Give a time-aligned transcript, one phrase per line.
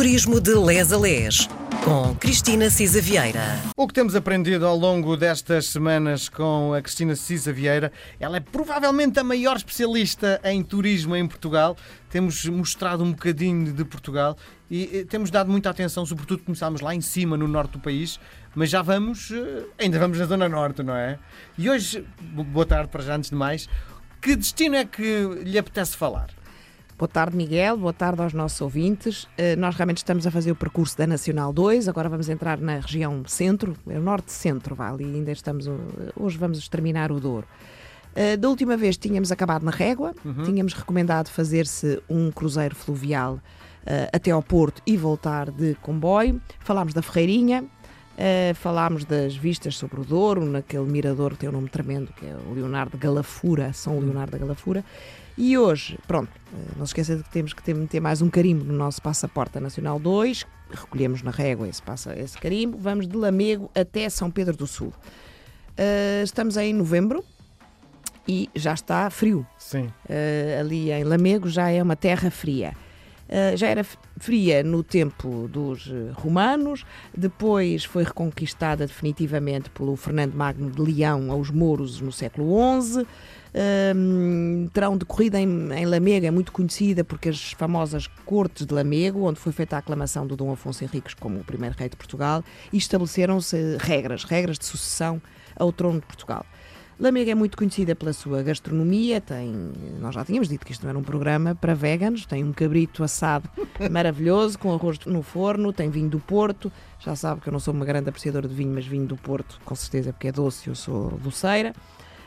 [0.00, 1.46] Turismo de Les a Les,
[1.84, 3.60] com Cristina Cisa Vieira.
[3.76, 8.40] O que temos aprendido ao longo destas semanas com a Cristina Cisa Vieira, ela é
[8.40, 11.76] provavelmente a maior especialista em turismo em Portugal.
[12.08, 14.38] Temos mostrado um bocadinho de Portugal
[14.70, 18.18] e temos dado muita atenção, sobretudo começámos lá em cima, no norte do país,
[18.54, 21.18] mas já vamos, eh, ainda vamos na zona norte, não é?
[21.58, 23.68] E hoje, boa tarde para já antes de mais,
[24.18, 26.39] que destino é que lhe apetece falar?
[27.00, 27.78] Boa tarde, Miguel.
[27.78, 29.24] Boa tarde aos nossos ouvintes.
[29.24, 31.88] Uh, nós realmente estamos a fazer o percurso da Nacional 2.
[31.88, 35.04] Agora vamos entrar na região centro, é o norte-centro, vale.
[35.04, 35.66] E ainda estamos.
[35.66, 35.78] Uh,
[36.14, 37.46] hoje vamos terminar o Douro.
[38.14, 40.42] Uh, da última vez tínhamos acabado na Régua, uhum.
[40.42, 43.40] tínhamos recomendado fazer-se um cruzeiro fluvial
[44.12, 46.38] até ao Porto e voltar de comboio.
[46.58, 47.64] Falámos da Ferreirinha,
[48.20, 52.26] Uh, falámos das vistas sobre o Douro, naquele mirador que tem um nome tremendo, que
[52.26, 54.84] é o Leonardo Galafura, São Leonardo da Galafura.
[55.38, 58.28] E hoje, pronto, uh, não se esqueça de que temos que ter, meter mais um
[58.28, 63.16] carimbo no nosso passaporte nacional 2, recolhemos na régua esse, passa, esse carimbo, vamos de
[63.16, 64.92] Lamego até São Pedro do Sul.
[65.78, 67.24] Uh, estamos em novembro
[68.28, 69.46] e já está frio.
[69.56, 69.90] Sim.
[70.60, 72.74] ali em Lamego já é uma terra fria.
[73.32, 73.86] Eh, já era
[74.16, 76.84] fria no tempo dos eh, romanos,
[77.16, 83.06] depois foi reconquistada definitivamente pelo Fernando Magno de Leão aos Mouros no século XI.
[83.52, 89.24] Um, terão decorrido em, em Lamego, é muito conhecida porque as famosas Cortes de Lamego,
[89.24, 92.44] onde foi feita a aclamação do Dom Afonso Henriques como o primeiro rei de Portugal,
[92.72, 95.20] e estabeleceram-se regras, regras de sucessão
[95.56, 96.44] ao trono de Portugal.
[97.00, 100.90] Lamega é muito conhecida pela sua gastronomia, tem, nós já tínhamos dito que isto não
[100.90, 103.48] era um programa para veganos, tem um cabrito assado
[103.90, 107.72] maravilhoso, com arroz no forno, tem vinho do Porto, já sabe que eu não sou
[107.72, 110.74] uma grande apreciadora de vinho, mas vinho do Porto, com certeza, porque é doce, eu
[110.74, 111.72] sou doceira.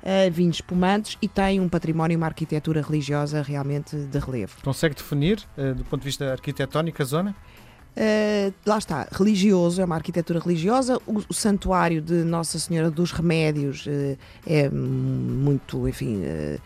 [0.00, 4.54] Uh, vinhos espumantes e tem um património e uma arquitetura religiosa realmente de relevo.
[4.62, 7.34] Consegue definir, uh, do ponto de vista arquitetónico, a zona?
[7.98, 10.98] Uh, lá está, religioso, é uma arquitetura religiosa.
[11.04, 16.60] O, o santuário de Nossa Senhora dos Remédios uh, é muito, enfim, uh,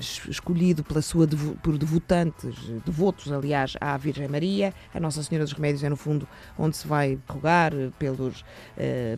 [0.00, 1.28] escolhido pela sua
[1.62, 4.72] por devotantes, devotos, aliás, à Virgem Maria.
[4.94, 6.26] A Nossa Senhora dos Remédios é, no fundo,
[6.58, 8.44] onde se vai rogar pelos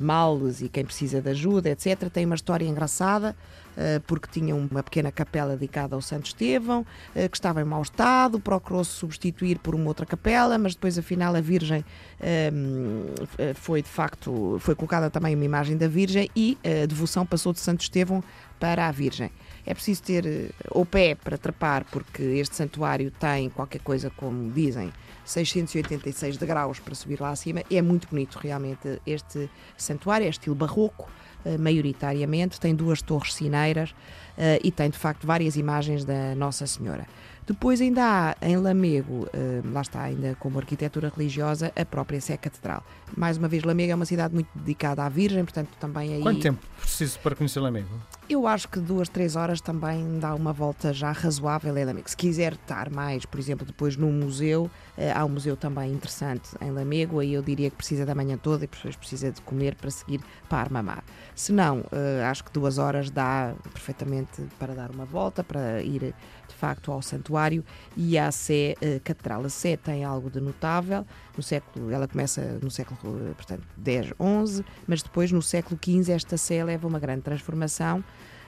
[0.00, 2.10] males e quem precisa de ajuda, etc.
[2.10, 3.36] Tem uma história engraçada.
[3.76, 7.82] Eh, porque tinha uma pequena capela dedicada ao Santo Estevão, eh, que estava em mau
[7.82, 11.84] estado, procurou-se substituir por uma outra capela, mas depois afinal a Virgem
[12.20, 13.06] ehm,
[13.36, 17.52] eh, foi de facto, foi colocada também uma imagem da Virgem e a devoção passou
[17.52, 18.22] de Santo Estevão
[18.60, 19.30] para a Virgem.
[19.66, 24.92] É preciso ter o pé para trepar, porque este santuário tem qualquer coisa, como dizem,
[25.24, 27.62] 686 degraus para subir lá acima.
[27.70, 31.10] É muito bonito, realmente, este santuário, é estilo barroco.
[31.44, 33.94] Eh, maioritariamente, tem duas torres sineiras
[34.36, 37.06] uh, e tem de facto várias imagens da Nossa Senhora.
[37.46, 38.02] Depois ainda
[38.40, 42.82] há em Lamego, uh, lá está ainda como arquitetura religiosa, a própria Sé Catedral.
[43.14, 46.22] Mais uma vez, Lamego é uma cidade muito dedicada à Virgem, portanto também aí...
[46.22, 47.88] Quanto tempo preciso para conhecer Lamego?
[48.30, 52.08] Eu acho que duas, três horas também dá uma volta já razoável em Lamego.
[52.08, 56.48] Se quiser estar mais, por exemplo, depois num museu, uh, há um museu também interessante
[56.62, 59.74] em Lamego, aí eu diria que precisa da manhã toda e depois precisa de comer
[59.74, 61.04] para seguir para Armamar.
[61.34, 64.23] Se não, uh, acho que duas horas dá perfeitamente
[64.58, 66.14] para dar uma volta, para ir
[66.48, 67.64] de facto ao santuário
[67.96, 69.44] e à Sé uh, Catedral.
[69.44, 74.14] A Sé tem algo de notável, no século, ela começa no século, uh, portanto, 10,
[74.18, 78.04] 11, mas depois no século XV esta Sé leva uma grande transformação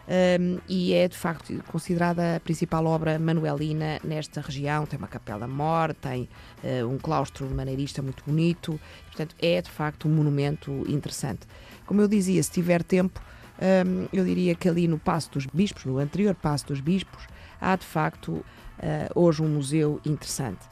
[0.09, 4.87] um, ehm, e é de facto considerada a principal obra manuelina nesta região.
[4.87, 6.29] Tem uma capela mor, tem
[6.63, 11.47] uh, um claustro maneirista muito bonito, portanto, é de facto um monumento interessante.
[11.85, 13.21] Como eu dizia, se tiver tempo,
[14.13, 17.27] eu diria que ali no Passo dos Bispos, no anterior Passo dos Bispos,
[17.61, 18.45] há de facto uh,
[19.15, 20.65] hoje um museu interessante.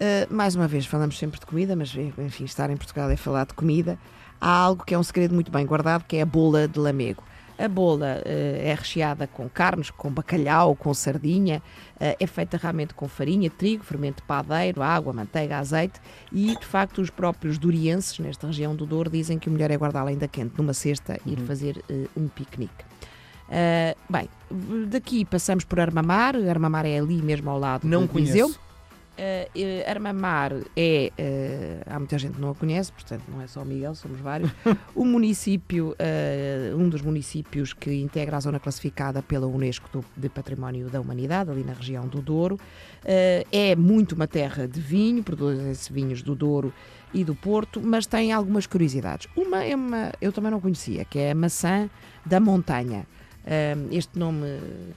[0.00, 3.46] Uh, mais uma vez, falamos sempre de comida, mas enfim, estar em Portugal é falar
[3.46, 3.98] de comida.
[4.40, 7.22] Há algo que é um segredo muito bem guardado, que é a bola de lamego.
[7.58, 11.60] A bola uh, é recheada com carnes, com bacalhau, com sardinha,
[11.96, 16.00] uh, é feita realmente com farinha, trigo, fermento padeiro, água, manteiga, azeite
[16.32, 19.76] e, de facto, os próprios durienses, nesta região do Douro, dizem que o melhor é
[19.76, 21.46] guardá-la ainda quente numa cesta e ir uhum.
[21.46, 22.84] fazer uh, um piquenique.
[23.48, 24.28] Uh, bem,
[24.86, 26.36] daqui passamos por Armamar.
[26.36, 28.54] Armamar é ali mesmo ao lado não do Viseu.
[29.18, 31.12] Uh, Armamar é.
[31.18, 34.20] Uh, há muita gente que não a conhece, portanto, não é só o Miguel, somos
[34.20, 34.48] vários.
[34.94, 40.28] o município, uh, um dos municípios que integra a zona classificada pela Unesco do, de
[40.28, 42.58] Património da Humanidade, ali na região do Douro.
[43.04, 46.72] é muito uma terra de vinho, produzem-se vinhos do Douro
[47.12, 49.26] e do Porto, mas tem algumas curiosidades.
[49.36, 50.12] Uma é uma.
[50.20, 51.90] Eu também não conhecia, que é a maçã
[52.24, 53.04] da montanha.
[53.46, 54.46] Um, este nome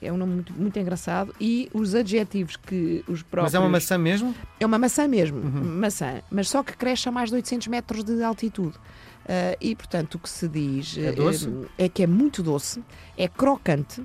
[0.02, 3.44] é um nome muito, muito engraçado e os adjetivos que os próprios.
[3.44, 4.34] Mas é uma maçã mesmo?
[4.60, 5.78] É uma maçã mesmo, uhum.
[5.80, 8.76] maçã, mas só que cresce a mais de 800 metros de altitude.
[9.22, 12.82] Uh, e portanto o que se diz é, uh, é que é muito doce,
[13.16, 14.02] é crocante,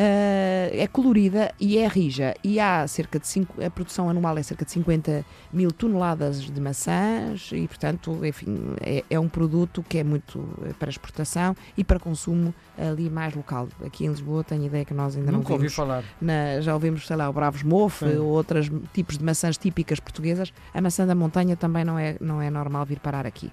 [0.00, 2.34] é colorida e é rija.
[2.44, 6.60] E há cerca de cinco, a produção anual é cerca de 50 mil toneladas de
[6.60, 11.82] maçãs e, portanto, enfim, é, é, um produto que é muito eh, para exportação e
[11.82, 13.68] para consumo ali mais local.
[13.84, 16.04] Aqui em Lisboa tenho ideia que nós ainda Nunca não ouvi falar.
[16.20, 20.52] Na, já ouvimos, sei lá, o Bravos Mofe ou outros tipos de maçãs típicas portuguesas.
[20.72, 23.50] A maçã da montanha também não é, não é normal vir parar aqui.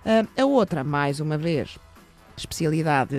[0.00, 1.78] Uh, a outra, mais uma vez,
[2.40, 3.16] especialidade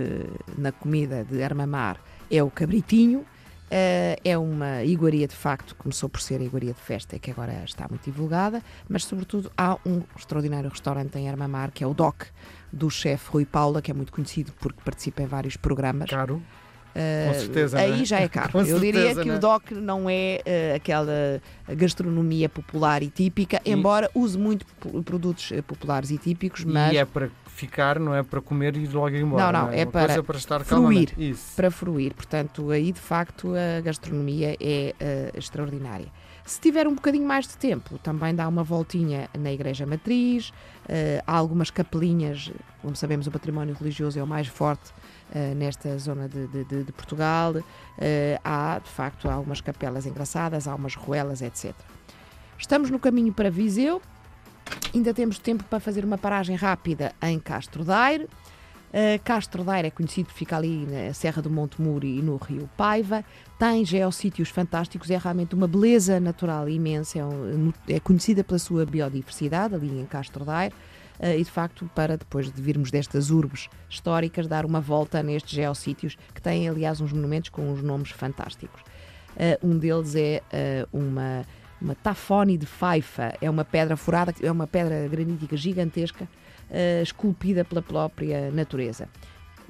[0.57, 3.19] na comida de Armamar, é o cabritinho.
[3.19, 7.87] Uh, é uma iguaria de facto, começou por ser iguaria de festa, que agora está
[7.87, 12.27] muito divulgada, mas sobretudo há um extraordinário restaurante em Armamar, que é o DOC,
[12.69, 16.09] do chefe Rui Paula, que é muito conhecido porque participa em vários programas.
[16.09, 16.41] Caro.
[17.27, 17.79] Com certeza.
[17.79, 18.05] Aí é?
[18.05, 18.51] já é caro.
[18.53, 19.39] Com Eu certeza, diria que o é?
[19.39, 23.71] DOC não é uh, aquela gastronomia popular e típica, e...
[23.71, 24.65] embora use muito
[25.05, 26.93] produtos populares e típicos, mas.
[26.93, 29.51] E é para ficar, não é para comer e logo ir embora.
[29.51, 31.13] Não, não, é, é para, para estar fruir.
[31.55, 32.13] Para fruir.
[32.13, 34.95] Portanto, aí de facto a gastronomia é
[35.33, 36.07] uh, extraordinária.
[36.45, 41.23] Se tiver um bocadinho mais de tempo, também dá uma voltinha na Igreja Matriz, uh,
[41.25, 42.51] há algumas capelinhas,
[42.81, 46.91] como sabemos, o património religioso é o mais forte uh, nesta zona de, de, de
[46.91, 47.53] Portugal.
[47.53, 47.63] Uh,
[48.43, 51.73] há, de facto, algumas capelas engraçadas, há umas ruelas, etc.
[52.57, 54.01] Estamos no caminho para Viseu,
[54.93, 58.27] Ainda temos tempo para fazer uma paragem rápida em Castro Daire.
[58.91, 62.69] Uh, Castro Daire é conhecido, fica ali na Serra do Monte Muri e no Rio
[62.75, 63.23] Paiva.
[63.57, 67.19] Tem geossítios fantásticos, é realmente uma beleza natural imensa.
[67.19, 70.75] É, um, é conhecida pela sua biodiversidade ali em Castro Daire.
[71.17, 75.53] Uh, e de facto, para depois de virmos destas urbes históricas, dar uma volta nestes
[75.53, 78.81] geossítios que têm, aliás, uns monumentos com uns nomes fantásticos.
[79.37, 80.41] Uh, um deles é
[80.91, 81.45] uma
[81.81, 86.27] uma tafone de Faifa, é uma pedra furada, é uma pedra granítica gigantesca,
[86.71, 89.07] uh, esculpida pela própria natureza.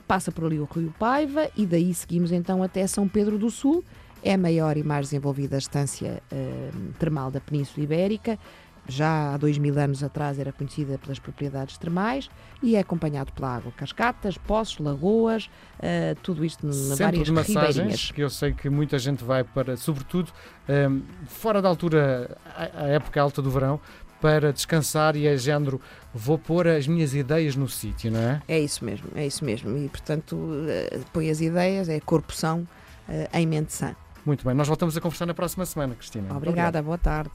[0.08, 3.84] Passa por ali o Rio Paiva e daí seguimos então até São Pedro do Sul.
[4.24, 8.38] É a maior e mais desenvolvida estância uh, termal da Península Ibérica
[8.88, 12.30] já há dois mil anos atrás era conhecida pelas propriedades termais
[12.62, 18.12] e é acompanhado pela água, cascatas, poços, lagoas, uh, tudo isto na várias de massagens,
[18.12, 20.32] que eu sei que muita gente vai para, sobretudo,
[20.68, 23.80] um, fora da altura, a, a época alta do verão,
[24.22, 25.82] para descansar e é género,
[26.14, 28.42] vou pôr as minhas ideias no sítio, não é?
[28.48, 29.76] É isso mesmo, é isso mesmo.
[29.78, 32.60] E, portanto, uh, põe as ideias, é corpo são,
[33.10, 33.96] uh, em mente sã.
[34.26, 36.36] Muito bem, nós voltamos a conversar na próxima semana, Cristina.
[36.36, 37.32] Obrigada, boa tarde.